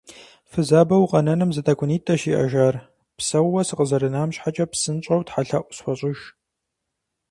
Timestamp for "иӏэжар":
2.33-2.75